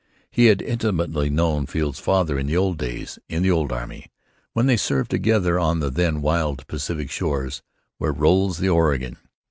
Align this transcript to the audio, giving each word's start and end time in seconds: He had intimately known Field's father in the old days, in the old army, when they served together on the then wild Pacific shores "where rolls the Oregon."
He 0.31 0.47
had 0.47 0.63
intimately 0.63 1.29
known 1.29 1.67
Field's 1.67 1.99
father 1.99 2.39
in 2.39 2.47
the 2.47 2.57
old 2.57 2.79
days, 2.79 3.19
in 3.29 3.43
the 3.43 3.51
old 3.51 3.71
army, 3.71 4.07
when 4.53 4.65
they 4.65 4.75
served 4.75 5.11
together 5.11 5.59
on 5.59 5.79
the 5.79 5.91
then 5.91 6.23
wild 6.23 6.65
Pacific 6.65 7.11
shores 7.11 7.61
"where 7.99 8.11
rolls 8.11 8.57
the 8.57 8.69
Oregon." 8.69 9.17